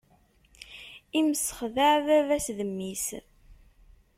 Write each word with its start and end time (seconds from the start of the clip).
Imsexdeɛ 1.19 1.93
baba-s 2.05 2.47
d 2.57 2.59
mmi-s. 2.69 3.07